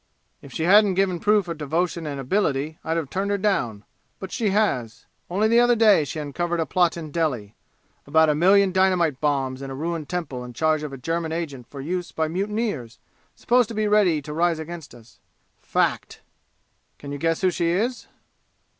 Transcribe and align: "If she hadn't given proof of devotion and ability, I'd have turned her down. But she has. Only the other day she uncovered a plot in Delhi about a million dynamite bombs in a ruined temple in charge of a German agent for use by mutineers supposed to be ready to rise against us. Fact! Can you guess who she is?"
"If 0.41 0.51
she 0.51 0.63
hadn't 0.63 0.95
given 0.95 1.19
proof 1.19 1.47
of 1.47 1.59
devotion 1.59 2.07
and 2.07 2.19
ability, 2.19 2.79
I'd 2.83 2.97
have 2.97 3.11
turned 3.11 3.29
her 3.29 3.37
down. 3.37 3.85
But 4.17 4.31
she 4.31 4.49
has. 4.49 5.05
Only 5.29 5.47
the 5.47 5.59
other 5.59 5.75
day 5.75 6.05
she 6.05 6.17
uncovered 6.19 6.59
a 6.59 6.65
plot 6.65 6.97
in 6.97 7.11
Delhi 7.11 7.53
about 8.07 8.27
a 8.27 8.33
million 8.33 8.71
dynamite 8.71 9.21
bombs 9.21 9.61
in 9.61 9.69
a 9.69 9.75
ruined 9.75 10.09
temple 10.09 10.43
in 10.43 10.53
charge 10.53 10.81
of 10.81 10.91
a 10.91 10.97
German 10.97 11.31
agent 11.31 11.67
for 11.69 11.81
use 11.81 12.11
by 12.11 12.27
mutineers 12.27 12.97
supposed 13.35 13.69
to 13.69 13.75
be 13.75 13.87
ready 13.87 14.23
to 14.23 14.33
rise 14.33 14.57
against 14.57 14.95
us. 14.95 15.19
Fact! 15.59 16.21
Can 16.97 17.11
you 17.11 17.19
guess 17.19 17.41
who 17.41 17.51
she 17.51 17.69
is?" 17.69 18.07